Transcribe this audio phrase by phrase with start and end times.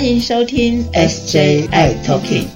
[0.00, 2.46] 欢迎收听 SJI Talking。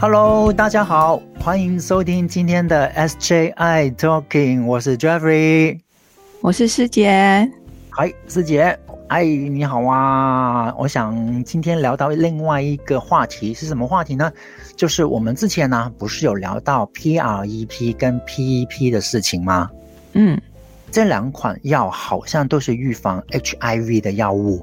[0.00, 5.80] Hello，大家好，欢迎收听今天的 SJI Talking，我是 Jeffrey，
[6.40, 7.46] 我是师姐。
[7.90, 8.74] 嗨，师姐，
[9.08, 10.74] 哎，你好啊！
[10.76, 14.30] 我想今天聊到另外一个话题是什么话题呢？
[14.76, 19.70] 就是我们之前呢，不是有聊到 PREP 跟 PEP 的事情吗？
[20.12, 20.38] 嗯，
[20.90, 24.62] 这两款药好像都是预防 HIV 的药物，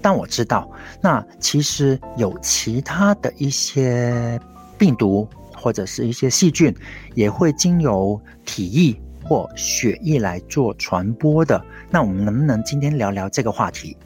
[0.00, 0.70] 但我知道，
[1.02, 4.40] 那其实有其他的一些
[4.78, 6.74] 病毒或者是一些细菌，
[7.14, 11.62] 也会经由体液或血液来做传播的。
[11.90, 13.96] 那我们能不能今天聊聊这个话题？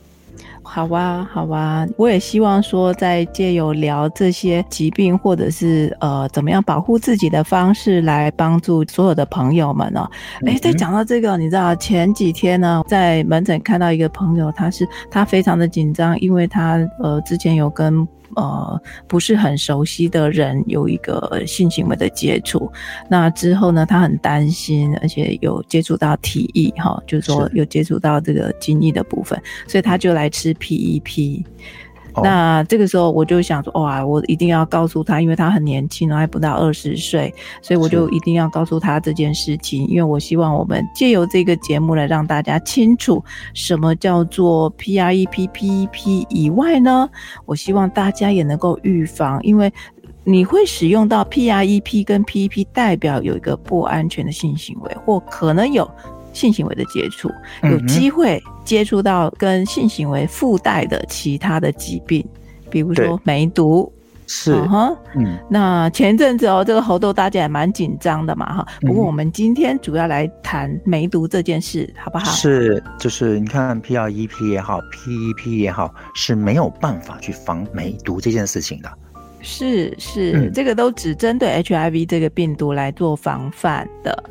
[0.62, 10.10] 好啊，好啊，我也希望说，在借由聊这些疾病，或者是呃怎么样保护自己的方式，来帮助所有的朋友们哦。
[10.44, 18.06] 哎，在讲到这个，你知道前几天呢，在门诊看到一个朋友，他是他非常的紧张，因为他呃之前有跟。
[18.36, 22.70] 呃，不是很熟悉的人有一个性行为的接触，
[23.08, 31.44] 那之后呢，他很担心，而且有接触到体液哈，就是说有接触到这个精液的部分，所以他就来吃 PEP。
[32.22, 43.22] 那这个时候我就想说，哇，我一定要告诉他，因为他很年轻，还不到二十岁，所以我就一定要告诉他这件事情，因为我希望我们借由这个节目来让大家清楚
[43.54, 47.08] 什么叫做 PREP、PEP 以外呢，
[47.44, 49.72] 我希望大家也能够预防，因为
[50.24, 55.88] 你会使用到 PREP 跟 PEP，代表有一个不安全的性行为，或可能有。
[56.32, 57.30] 性行为的接触，
[57.62, 62.22] 有机会接触到跟性行为附带的其他的疾病，
[62.68, 63.90] 比如说梅毒，
[64.26, 68.66] 是哈，嗯，那前一阵子哦，这个猴痘大家也蛮紧张的嘛，哈。
[68.80, 72.24] 不过我们今天主要来谈梅毒这件事，好不好？
[72.32, 78.90] 是，就是你看 P R E P 也好，P E P 也好，是没有办法去防梅毒这件事情的。
[79.42, 84.24] 是是，这个都只针对 H I V 这个病毒来做防范的。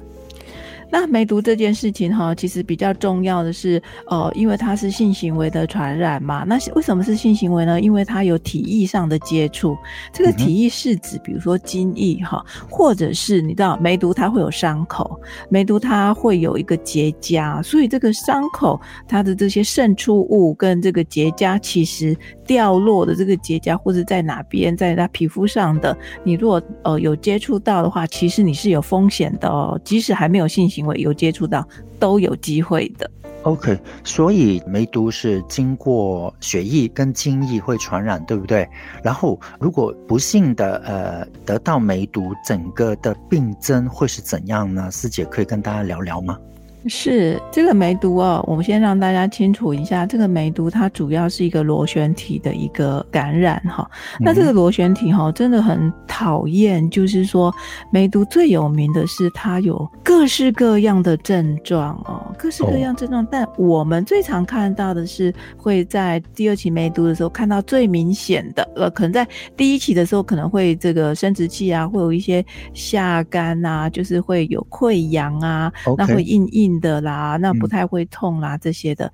[0.98, 6.44] 那梅毒这件事情哈，其实比较重要的是，呃，因为它是性行为的传染嘛。
[6.46, 7.82] 那为什么是性行为呢？
[7.82, 9.78] 因为它有体液上的接触。
[10.14, 15.20] 这个体液是指，比如说精液哈，或者是你知道梅毒它会有伤口，
[15.50, 30.70] 梅毒它会有一个结痂，所以这个伤口它的这些渗出物跟这个结痂，其实掉落的这个结痂或者在哪边，在它皮肤上的，你如果呃有接触到的话，其实你是有风险的哦，即使还没有性。
[30.76, 31.68] 行会有接触到
[32.00, 33.10] 都有机会的。
[33.44, 38.68] OK，所以梅毒是经过血液跟精液会传染，对不对？
[39.04, 44.90] 然后如果不幸的呃得到梅毒，整个的病症会是怎样呢？
[44.90, 46.40] 师姐可以跟大家聊聊吗？
[46.88, 53.90] 是这个梅毒哦，我们先让大家清楚一下，这个梅毒它主要是一个螺旋体的一个感染哈。
[54.20, 57.52] 那这个螺旋体哈真的很讨厌，就是说
[57.92, 63.26] 梅毒最有名的是它有各式各样的症状哦，各式各样症状。
[63.32, 76.75] 但我们最常看到的是会在第二期梅毒的时候看到最明显的，呃，可能在第一期的时候可能会这个生殖器啊会有一些下干啊，就是会有溃疡啊，那会硬硬。
[76.80, 79.12] 的啦，那不太会痛啦，这些的。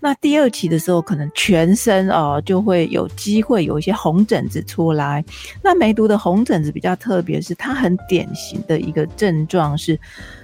[0.00, 5.24] 那第二期的时候，可能全身哦就会有机会有一些红疹子出来。
[5.62, 9.98] 那梅毒的红疹子比较特别，是它很典型的一个症状是，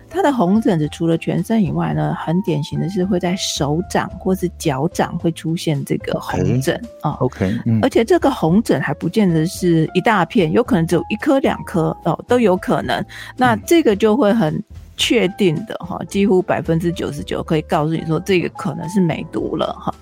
[0.09, 7.13] 它的红疹子除了全身以外呢，很典型的是会在手掌或是脚掌会出现这个红疹啊。
[7.21, 13.05] OK，而且这个红疹还不见得是一大片，有可能只有一颗两颗哦，都有可能。
[13.37, 14.63] 那这个就会很。
[15.01, 19.95] 确定的哈，几乎百分之九十九可以告诉你说，这个可能是梅毒了哈。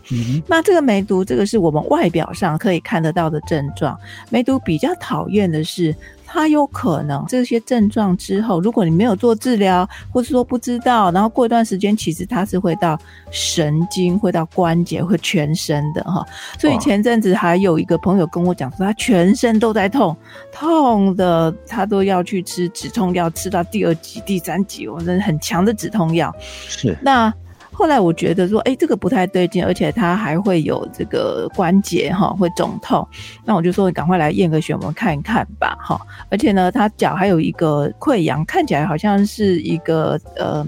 [0.44, 3.96] 那这个梅毒，这个是我们外表上可以看得到的症状。
[4.28, 5.94] 梅毒比较讨厌的是。
[6.30, 16.22] 它有可能这些症状之后，如果你没有做治疗，或是说不知道，然后过一段时间，其实它是会到神经、会到关节、会全身的哈。
[16.58, 20.14] 所以前阵子还有一个朋友跟我讲说，他全身都在痛，
[20.52, 26.31] 痛的他都要去吃止痛药，吃到第二级、第三级，我真的很强的止痛药。
[26.40, 27.32] 是那。
[27.78, 33.06] 后来我觉得说，哎，这个不太对劲，而且他还会有这个关节哈会肿痛，
[33.44, 35.96] 那我就说你赶快来验个血，我们看一看吧，哈。
[36.28, 40.66] 而且呢，他脚还有一个溃疡，看起来好像是一个呃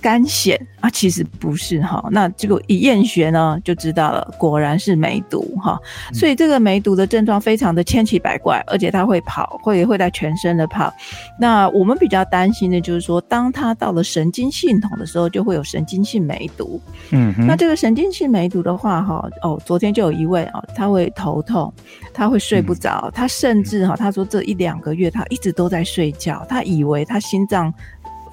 [0.00, 2.04] 干癣啊，其实不是哈。
[2.10, 5.78] 那这个一验血呢，就知道了，果然是梅毒哈。
[6.12, 10.92] 所以这个梅毒的症状非常的千奇百怪，而且它会跑，会会在全身的跑。
[11.38, 16.80] 那我们比较担心的就是说，当它到了神经系统的时候，就会有神经性梅毒。
[17.10, 21.72] 嗯，那这个神经性梅毒的话哈，哦，昨天就有一位啊，他会头痛，
[22.14, 27.72] 他会睡不着，他甚至哈，他说这一两个月他一直都在睡觉，他以为他心脏。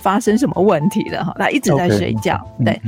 [0.05, 1.35] 发生什么问题了哈？
[1.39, 2.79] 他一直在睡觉，对。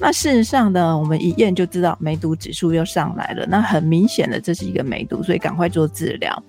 [0.00, 3.46] 那事实上呢，我们一验就知道梅毒指数又上来了。
[3.46, 6.42] 那很明显的，这是一个梅毒，所以赶快做治疗。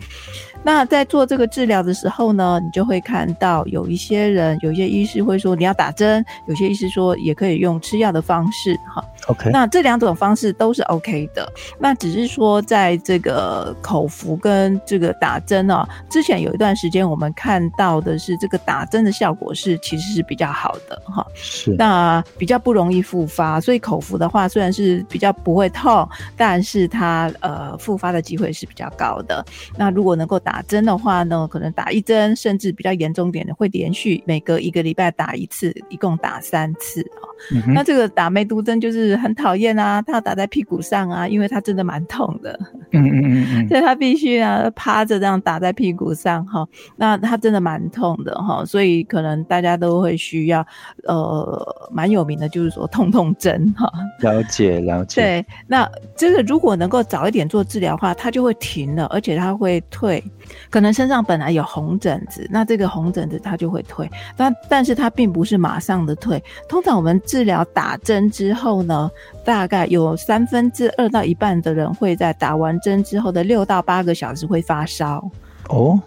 [0.65, 9.05] 那在做这个治疗的时候呢，你就会看到有一些人，有一些医师会说你要打针，有些医师说也可以用吃药的方式，哈。
[9.27, 11.47] OK，那这两种方式都是 OK 的。
[11.77, 21.23] 那只是说在这个口服跟这个打针哦，之前有一段时间我们看到的是这个打针的效果是其实是比较好的，哈。
[21.35, 21.75] 是。
[21.77, 29.45] 那比较不容易复发，所以口服的话虽然是比较不会痛，但是它呃复发的机会是比较高的。
[29.77, 30.54] 那如果能够打。
[30.55, 37.27] 打针的话呢，可能打一针，甚至比较严重点的，会连续每隔一个礼拜打一次，一共打三次啊。
[37.73, 42.57] 那这个打梅毒针就是很讨厌啊，它要打在屁股上啊，因为它真的蛮痛的。
[42.91, 46.65] 嗯嗯嗯嗯，所以它必须啊趴着这样打在屁股上哈，
[46.95, 50.65] 那它真的蛮痛的哈，所以可能大家都会需要
[51.03, 53.91] 呃蛮有名的就是说痛痛针哈。
[54.21, 55.21] 了解了解。
[55.21, 55.85] 对，那
[56.15, 60.23] 这个如果能够早一点做治疗的话，它就会停了，而且它会退。
[60.69, 66.43] 可能身上本来有红疹子，那这个红疹子它就会退，但但是它并不是马上的退。
[66.67, 69.09] 通常我们治疗打针之后呢，
[69.43, 75.23] 大概有三分之二到一半的人会在打完针之后的六到八个小时会发烧。
[75.69, 75.99] 哦。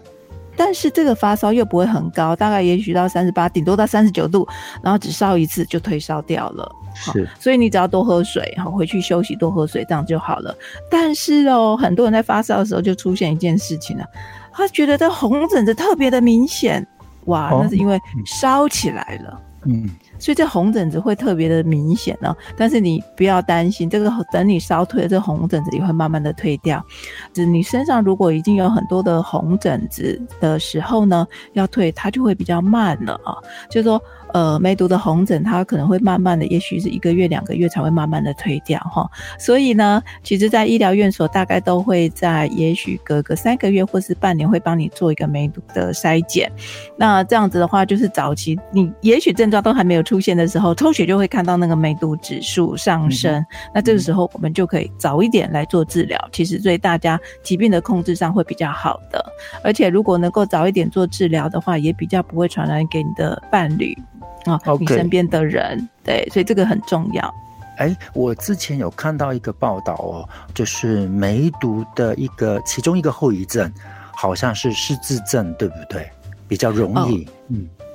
[0.55, 4.45] 但是这个发烧又不会很高，大概也许到三十八，顶多到三十九度，
[4.83, 6.69] 然后只烧一次就退烧掉了。
[6.93, 10.55] 是，所以你只要多喝水，好回去休息，多喝水，这样就好了。
[10.89, 14.05] 但是哦，很多人在发烧的时候就出现一件事情了，
[14.51, 16.85] 他觉得这红疹子特别的明显，
[17.25, 19.41] 哇，那是因为烧起来了。
[19.65, 19.89] 嗯。
[20.21, 26.85] 所以这红疹子会特别的明显呢，但是你不要担心，这个等你烧退了，这红疹子也会慢慢的退掉。
[27.31, 33.37] 就是你身上如果已经有很多的红疹子的时候呢，要退它就会比较慢了啊，
[33.69, 34.01] 就是说。
[34.33, 39.09] 呃，梅毒的红疹，它可能会慢慢的，也许是一个月、两个月才会慢慢的退掉哈。
[39.37, 46.51] 所以呢，其实，在医疗院所大概都会在，也许隔个三个月或是半年，会帮你做一个梅毒的筛检。
[46.95, 53.43] 那这样子的话，就是早期你也许症状都还没有出现的时候，抽血就会看到那个梅毒指数上升。
[53.73, 59.25] 那这个时候，我们就可以早一点来做治疗，其实对大家疾病的控制上会比较好的。
[59.63, 63.97] 而且，如果能够早一点做治疗的话，也比较不会传染给你的伴侣。
[64.45, 67.33] 啊，你身边的人，对，所以这个很重要。
[67.77, 73.71] 哎，我之前有看到一个报道哦，就是梅毒的一个其中一个后遗症，
[74.11, 76.09] 好像是失智症，对不对？
[76.47, 77.33] 比较容易，嗯。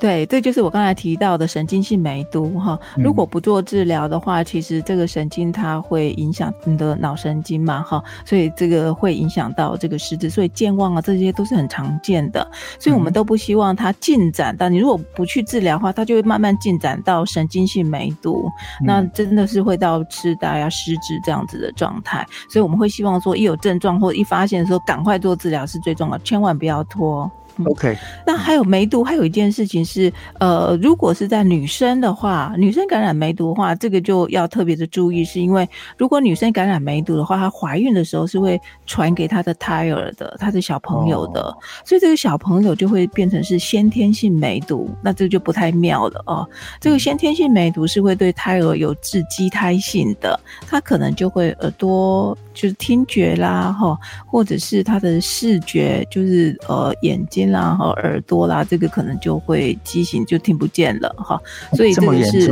[0.00, 2.79] 对，这就是我刚才提到的神经性梅毒哈。
[2.96, 12.46] 如果不做治疗的话，其实这个神经它会影响你的脑神经嘛哈，所以这个会影响到这个失智，所以健忘啊这些都是很常见的。
[12.79, 18.50] 所以我们都不希望它进展到你如果不去治疗的话，它就会慢慢进展到神经性梅毒，
[18.82, 22.26] 那真的是会到痴呆啊、失智这样子的状态。
[22.50, 27.31] 所以我们会希望说，一有症状或一发现的时候，赶快做治疗是最重要，千万不要拖。
[27.65, 27.96] OK，
[28.27, 46.49] 那还有梅毒，还有一件事情是，呃，如果是在女生的话，女生感染梅毒的话，这个就要特别的注意，是因为如果女生感染梅毒的话，她怀孕的时候是会传给她的胎儿的，她的小朋友的，所以这个小朋友就会变成是先天性梅毒，那这个就不太妙了哦。
[46.81, 53.96] 这个先天性梅毒是会对胎儿有致畸胎性的，他可能就会耳朵就是听觉啦，哈，
[54.27, 57.44] 或者是他的视觉，就是呃眼睛。
[57.44, 61.39] 啦和耳朵啦，这个可能就会畸形，就听不见了哈。
[61.75, 62.51] 所以这个是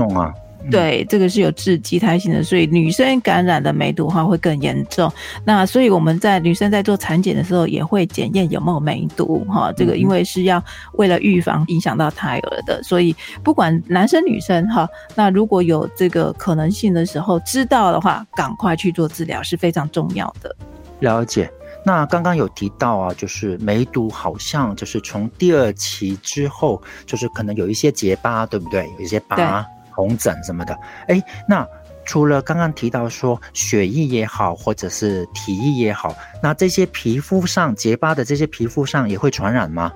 [0.71, 5.13] 对，这个是有致畸胎性的，所以女生感染的梅毒的话会更严重。
[5.45, 9.73] 那所以我们在女生在做产检的时候也会检验有没有梅毒哈。
[9.77, 10.63] 这个因为是要
[10.95, 20.55] 为了预防影响到胎儿的，所以不管男生女生哈，那如果有这个可能性的时候，知道的话，赶快去做治疗是非常重要的。
[21.01, 21.51] 了解。
[21.85, 28.89] 那刚刚有提到啊，就是梅毒好像就是从第二期之后，就是可能有一些结疤，对不对？
[28.97, 30.77] 有一些疤、红疹什么的。
[31.09, 31.67] 哎，那
[32.05, 39.93] 除了刚刚提到说血液也好，或者是体液也好，那这些皮肤上结疤的这些皮肤上也会传染吗？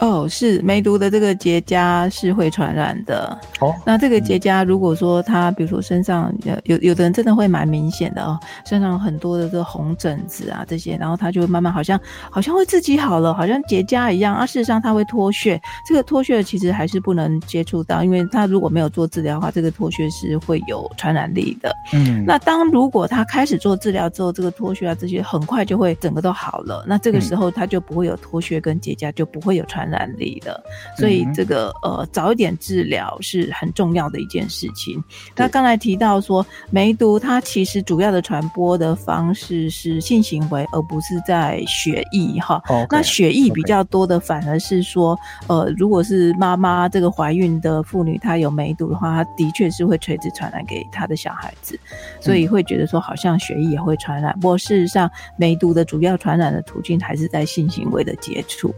[0.00, 3.38] 哦，是梅毒的这个结痂是会传染的。
[3.60, 11.98] 哦，那这个结痂如果说他比如说身上有有有的人真的会蛮明显的哦，身上有很多的这个红疹子啊这些，然后他就会慢慢好像
[12.30, 14.44] 好像会自己好了，好像结痂一样啊。
[14.44, 21.74] 事实上他会脱屑，这个脱屑其实还是不能接触到，因为他如果没有做治疗的话，这个脱屑是会有传染力的。
[21.92, 30.62] 嗯，那当如果他开始做治疗之后，这个脱屑啊这些很快就会整个都好了，那这个时候他就不会有脱屑跟结痂，就不会有传染力的。
[30.96, 35.02] 所以这个呃早一点治疗是很重要的一件事情。
[35.36, 42.62] 那刚才提到说梅毒，它其实主要的传播的方式是性行为，而不是在血液哈。
[42.90, 51.78] 那血液比较多的反而是说，呃，如果是妈妈这个怀孕的妇女，她有梅毒的话，她的确是会垂直传染给她的小孩子，
[52.20, 54.32] 所以会觉得说好像血液也会传染。
[54.40, 58.74] 不过事实上，梅毒的主要传染的途径还是在性行为的接触。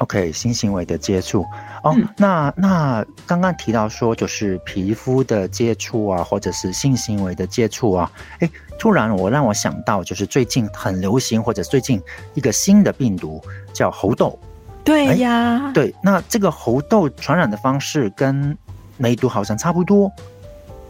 [0.00, 1.44] OK，性行为的接触。
[1.82, 12.00] 哦，那那刚刚提到说就是皮肤的接触啊，或者是性行为的接触啊，哎，突然我让我想到就是最近很流行或者最近
[12.34, 13.42] 一个新的病毒
[13.72, 14.38] 叫猴痘，
[14.84, 18.56] 对呀，对，那这个猴痘传染的方式跟
[18.96, 20.10] 梅毒好像差不多。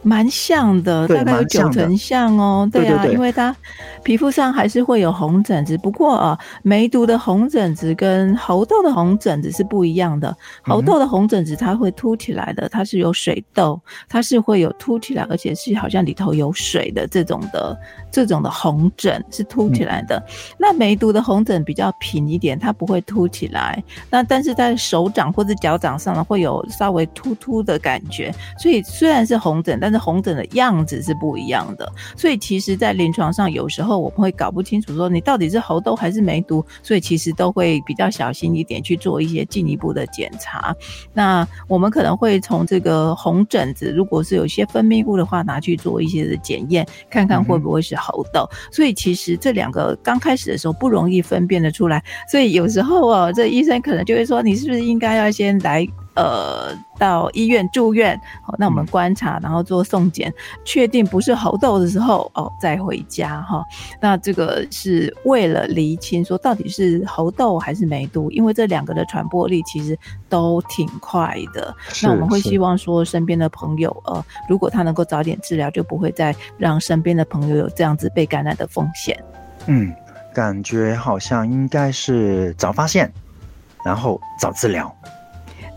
[0.02, 2.68] 蛮像的，大概有九成像哦。
[2.72, 3.54] 对啊，因为它
[4.02, 5.76] 皮肤上还是会有红疹子。
[5.78, 10.34] 不过啊，梅毒的红疹子跟猴痘的红疹子是不一样的。
[10.62, 17.78] 猴痘的红疹子它会凸起来的，它是有水痘，它是会有凸起来，而且是好像里头有水的这种的
[18.10, 20.22] 这种的红疹是凸起来的。
[20.58, 23.82] 那梅毒的红疹比较平一点，它不会凸起来。
[24.08, 28.34] 那但是在手掌或者脚掌上呢，会有稍微突突的感觉。
[28.58, 40.72] 所以虽然是红疹，但但是红疹的样子是不一样的，所以其实，在临床上有时候我们会搞不清楚，说你到底是猴痘还是梅毒，所以其实都会比较小心一点去做一些进一步的检查。
[41.12, 48.48] 那我们可能会从这个红疹子，如果是有些分泌物的话，拿去做一些的检验，看看会不会是猴痘。
[48.70, 55.84] 所以其实这两个刚开始的时候不容易分辨得出来，所以有时候哦，这医生可能就会说，你是不是应该要先来。
[56.14, 60.32] 呃，到医院住院，好，那我们观察，然后做送检，
[60.64, 63.64] 确定不是猴痘的时候，哦，再回家哈。
[64.00, 69.96] 那这个是为了厘清说到底是猴痘还是梅毒，因为这两个的传播力其实
[70.28, 71.74] 都挺快的。
[72.02, 79.16] 那我们会希望说，身边的朋友，呃，如果他能够早点治疗，就不会再让身边的朋友有这样子被感染的风险。
[79.66, 79.94] 嗯，
[80.34, 83.10] 感觉好像应该是早发现，
[83.84, 84.94] 然后早治疗。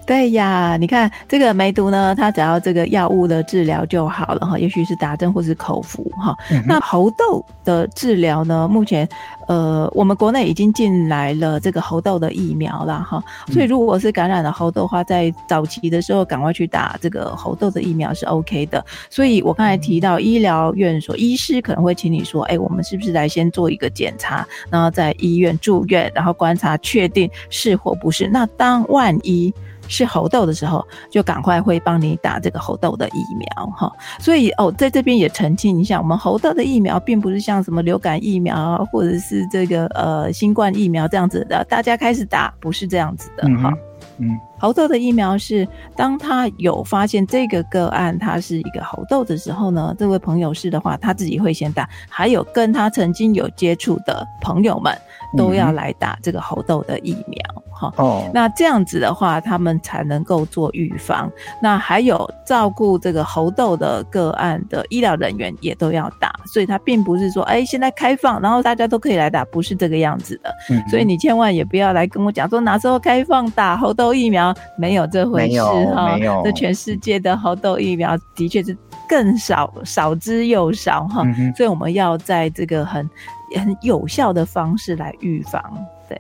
[0.06, 6.36] 对呀，你看这个梅毒呢，它只要这个药物的治疗就好了哈，也许是打针或是口服哈。
[6.68, 9.08] 那猴痘的治疗呢，目前
[9.48, 18.84] 呃，我们国内已经进来了这个猴痘的疫苗了哈，所以如果是感染了猴痘的话，在早期的时候赶快去打这个猴痘的疫苗是 OK 的。
[19.10, 28.28] 所以我刚才提到医疗院所，医师可能会请你说，哎，我们是不是来先做一个检查，然后在医院住院，然后观察确定是或不是。
[28.28, 29.54] 那当万一。
[29.94, 33.92] 是猴痘的时候，就赶快会帮你打这个猴痘的疫苗哈。
[34.20, 43.72] 所以哦，在这边也澄清一下，我们猴痘的疫苗并不是像什么流感疫苗或者是这个呃新冠疫苗这样子的，大家开始打不是这样子的哈。
[44.18, 54.98] 嗯，猴痘的疫苗是当他有发现这个个案他是一个猴痘的时候呢，这位朋友是的话，他自己会先打，还有跟他曾经有接触的朋友们
[55.38, 57.38] 都要来打这个猴痘的疫苗。
[57.74, 61.30] 哈哦，那这样子的话，他们才能够做预防。
[61.60, 70.54] 那还有照顾这个猴痘的个案的医疗人员也都要打，所以他并不是说，哎，现在开放，然后大家都可以来打，不是这个样子的。
[70.70, 76.18] 嗯，所以你千万也不要来跟我讲说哪时候开放打猴痘疫苗，没有这回事哈。
[76.44, 78.76] 这全世界的猴痘疫苗的确是
[79.08, 81.24] 更少，少之又少哈。
[81.56, 83.10] 所以我们要在这个很
[83.56, 85.62] 很有效的方式来预防。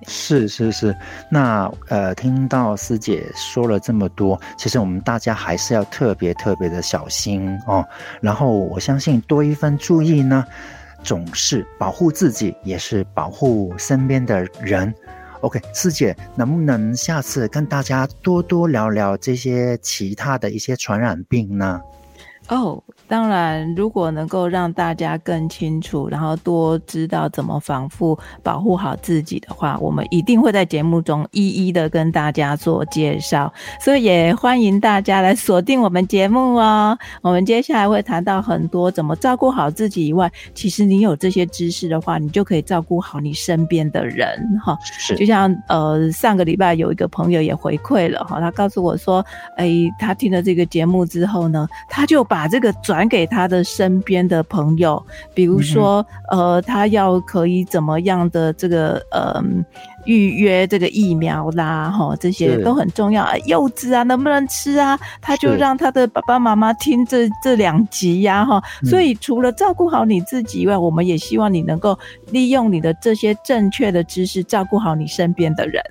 [0.08, 0.96] 是是是，
[1.30, 7.86] 那呃，听到师姐说了这么多，其实我们大家还是要特别特别的小心哦。
[8.20, 10.44] 然后我相信多一份注意呢，
[11.04, 14.92] 总是保护自己，也是保护身边的人。
[15.44, 21.82] OK，师姐能不能下次跟大家多多聊聊这些其他的一些传染病呢？
[22.48, 33.53] 哦，当然，如果能够让大家更清楚，然后多知道怎么防护、保护好自己的话，我们一定会在节目中一一的跟大家做介绍。
[33.79, 36.98] 所以也欢迎大家来锁定我们节目哦。
[37.22, 44.77] 我们接下来会谈到很多怎么照顾好自己以外，其实你有这些知识的话，你就可以照顾好你身边的人哈。
[44.81, 49.24] 是，就像呃上个礼拜有一个朋友也回馈了哈，他告诉我说，
[49.57, 59.44] 哎，他听了这个节目之后呢，他就把这个转给他的身边的朋友，比如说呃，他要可以怎么样的这个呃。
[60.06, 63.26] 预约这个疫苗啦，哈，这些都很重要。
[63.46, 65.00] 柚子啊，能不能吃啊？
[65.22, 68.62] 他就让他的爸爸妈妈听这这两集呀，哈。
[68.84, 71.98] 所以除了照顾好你自己以外，我们也希望你能够
[72.32, 75.82] 利用你的这些正确的知识，照顾好你身边的人。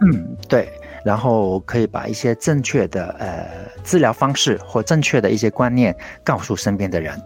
[0.00, 0.68] 嗯，对。
[1.04, 3.46] 然后可以把一些正确的呃
[3.82, 7.20] 治疗方式或正确的一些观念告诉身边的人。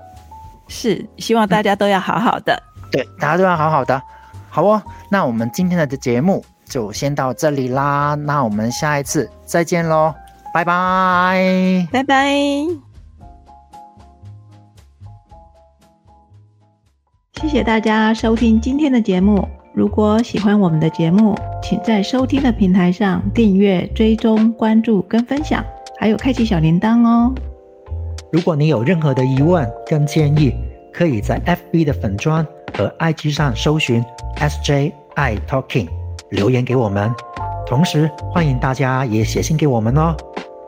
[0.68, 2.62] 是，希望大家都要好好的。
[2.90, 4.00] 对，大家都要好好的。
[4.48, 8.14] 好哦，那我们今天的节目就先到这里啦。
[8.14, 10.14] 那我们下一次再见喽，
[10.54, 12.30] 拜拜，拜拜。
[17.34, 19.46] 谢谢大家收听今天的节目。
[19.74, 25.64] 如果喜欢我们的节目，请在收听的平台上订阅、追踪、关注跟分享，
[25.98, 27.34] 还有开启小铃铛哦。
[28.30, 30.54] 如果你有任何的疑问跟建议，
[30.92, 32.46] 可以在 FB 的粉砖
[32.78, 34.04] 和 IG 上搜寻。
[34.36, 35.88] S J I Talking，
[36.30, 37.12] 留言给我们，
[37.66, 40.14] 同时欢迎大家也写信给我们哦。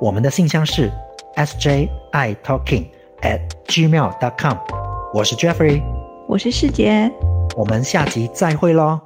[0.00, 0.90] 我们的信箱是
[1.36, 2.86] S J I Talking
[3.22, 4.56] at gmail dot com。
[5.14, 5.80] 我是 Jeffrey，
[6.28, 7.10] 我是世杰，
[7.54, 9.05] 我们下集再会喽。